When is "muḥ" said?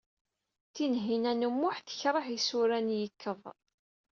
1.59-1.77